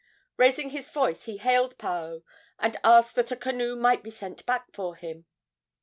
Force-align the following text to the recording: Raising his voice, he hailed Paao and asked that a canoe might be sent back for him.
Raising 0.35 0.71
his 0.71 0.89
voice, 0.89 1.25
he 1.25 1.37
hailed 1.37 1.77
Paao 1.77 2.23
and 2.57 2.75
asked 2.83 3.13
that 3.17 3.31
a 3.31 3.35
canoe 3.35 3.75
might 3.75 4.01
be 4.01 4.09
sent 4.09 4.43
back 4.47 4.73
for 4.73 4.95
him. 4.95 5.27